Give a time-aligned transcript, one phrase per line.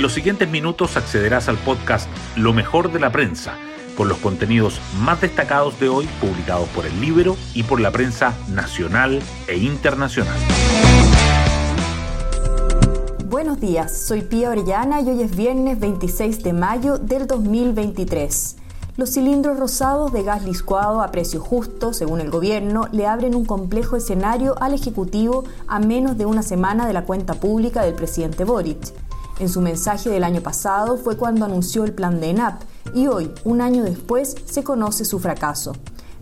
[0.00, 3.58] En los siguientes minutos accederás al podcast Lo mejor de la prensa,
[3.98, 8.34] con los contenidos más destacados de hoy publicados por el libro y por la prensa
[8.48, 10.38] nacional e internacional.
[13.26, 18.56] Buenos días, soy Pía Orellana y hoy es viernes 26 de mayo del 2023.
[18.96, 23.44] Los cilindros rosados de gas licuado a precio justo, según el gobierno, le abren un
[23.44, 28.44] complejo escenario al Ejecutivo a menos de una semana de la cuenta pública del presidente
[28.44, 28.94] Boric.
[29.40, 32.60] En su mensaje del año pasado fue cuando anunció el plan de ENAP
[32.92, 35.72] y hoy, un año después, se conoce su fracaso.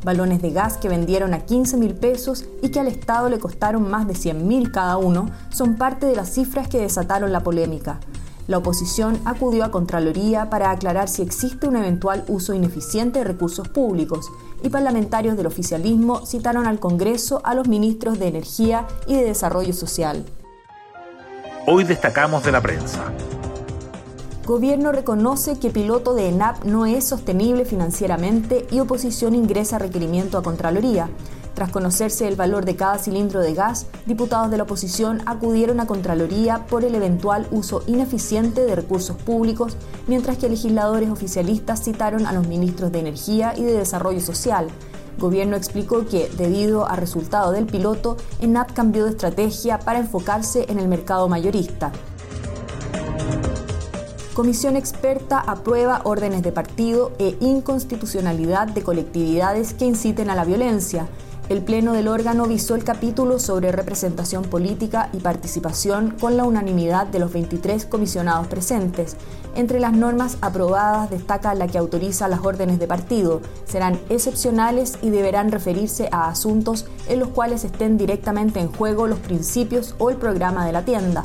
[0.05, 3.91] Balones de gas que vendieron a 15 mil pesos y que al Estado le costaron
[3.91, 7.99] más de 100 mil cada uno son parte de las cifras que desataron la polémica.
[8.47, 13.69] La oposición acudió a Contraloría para aclarar si existe un eventual uso ineficiente de recursos
[13.69, 14.31] públicos
[14.63, 19.73] y parlamentarios del oficialismo citaron al Congreso a los ministros de Energía y de Desarrollo
[19.73, 20.25] Social.
[21.71, 23.13] Hoy destacamos de la prensa.
[24.47, 30.43] Gobierno reconoce que piloto de ENAP no es sostenible financieramente y oposición ingresa requerimiento a
[30.43, 31.11] Contraloría.
[31.59, 35.89] Tras conocerse el valor de cada cilindro de gas, diputados de la oposición acudieron a
[35.89, 42.33] Contraloría por el eventual uso ineficiente de recursos públicos, mientras que legisladores oficialistas citaron a
[42.33, 44.69] los ministros de Energía y de Desarrollo Social.
[45.19, 50.79] Gobierno explicó que, debido al resultado del piloto, ENAP cambió de estrategia para enfocarse en
[50.79, 51.91] el mercado mayorista.
[54.33, 61.09] Comisión experta aprueba órdenes de partido e inconstitucionalidad de colectividades que inciten a la violencia.
[61.49, 67.07] El Pleno del órgano visó el capítulo sobre representación política y participación con la unanimidad
[67.07, 69.17] de los 23 comisionados presentes.
[69.55, 73.41] Entre las normas aprobadas destaca la que autoriza las órdenes de partido.
[73.65, 79.19] Serán excepcionales y deberán referirse a asuntos en los cuales estén directamente en juego los
[79.19, 81.23] principios o el programa de la tienda.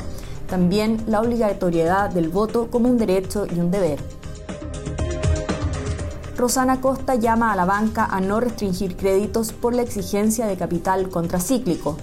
[0.48, 4.00] También la obligatoriedad del voto como un derecho y un deber.
[6.44, 11.08] Rosana Costa llama a la banca a no restringir créditos por la exigencia de capital
[11.08, 11.96] contracíclico.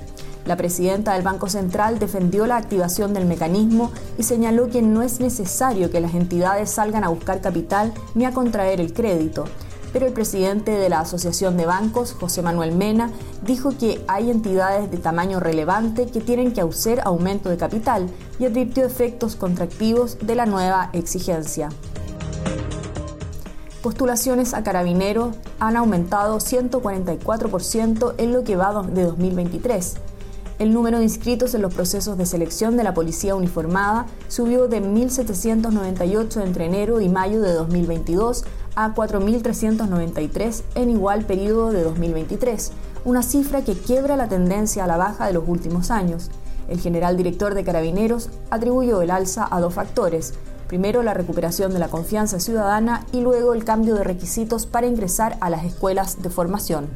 [0.46, 5.20] La presidenta del Banco Central defendió la activación del mecanismo y señaló que no es
[5.20, 9.44] necesario que las entidades salgan a buscar capital ni a contraer el crédito
[9.92, 13.10] pero el presidente de la Asociación de Bancos, José Manuel Mena,
[13.44, 18.08] dijo que hay entidades de tamaño relevante que tienen que hacer aumento de capital
[18.38, 21.70] y advirtió efectos contractivos de la nueva exigencia.
[23.82, 29.94] Postulaciones a carabineros han aumentado 144% en lo que va de 2023.
[30.58, 34.82] El número de inscritos en los procesos de selección de la policía uniformada subió de
[34.82, 42.72] 1.798 entre enero y mayo de 2022 a 4.393 en igual periodo de 2023,
[43.06, 46.30] una cifra que quiebra la tendencia a la baja de los últimos años.
[46.68, 50.34] El general director de Carabineros atribuyó el alza a dos factores.
[50.70, 55.36] Primero, la recuperación de la confianza ciudadana y luego el cambio de requisitos para ingresar
[55.41, 56.88] a las escuelas de formación.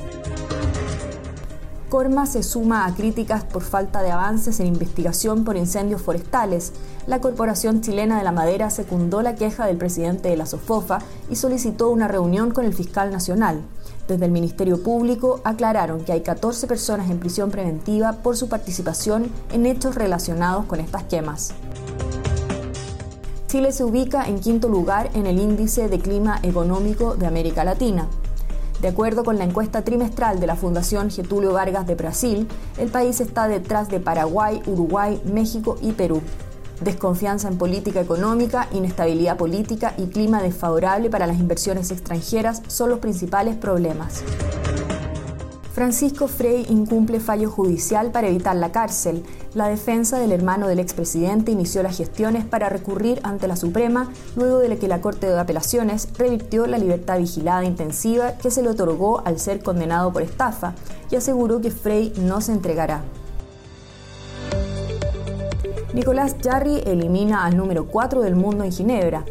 [1.88, 6.72] Corma se suma a críticas por falta de avances en investigación por incendios forestales.
[7.08, 11.34] La Corporación Chilena de la Madera secundó la queja del presidente de la SOFOFA y
[11.34, 13.60] solicitó una reunión con el fiscal nacional.
[14.06, 19.32] Desde el Ministerio Público aclararon que hay 14 personas en prisión preventiva por su participación
[19.52, 21.54] en hechos relacionados con estas quemas.
[23.54, 28.08] Chile se ubica en quinto lugar en el índice de clima económico de América Latina.
[28.82, 32.48] De acuerdo con la encuesta trimestral de la Fundación Getulio Vargas de Brasil,
[32.78, 36.20] el país está detrás de Paraguay, Uruguay, México y Perú.
[36.80, 42.98] Desconfianza en política económica, inestabilidad política y clima desfavorable para las inversiones extranjeras son los
[42.98, 44.24] principales problemas.
[45.74, 49.24] Francisco Frey incumple fallo judicial para evitar la cárcel.
[49.54, 54.60] La defensa del hermano del expresidente inició las gestiones para recurrir ante la Suprema luego
[54.60, 59.26] de que la Corte de Apelaciones revirtió la libertad vigilada intensiva que se le otorgó
[59.26, 60.74] al ser condenado por estafa
[61.10, 63.02] y aseguró que Frey no se entregará.
[65.92, 69.24] Nicolás Jarry elimina al número 4 del mundo en Ginebra.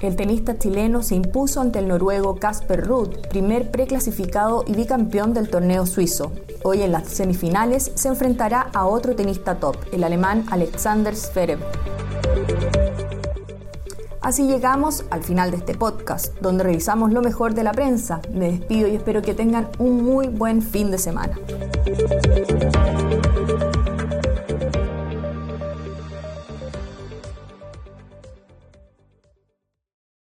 [0.00, 5.48] El tenista chileno se impuso ante el noruego Casper Ruud, primer preclasificado y bicampeón del
[5.48, 6.32] torneo suizo.
[6.64, 11.60] Hoy en las semifinales se enfrentará a otro tenista top, el alemán Alexander Zverev.
[14.20, 18.20] Así llegamos al final de este podcast, donde revisamos lo mejor de la prensa.
[18.32, 21.38] Me despido y espero que tengan un muy buen fin de semana.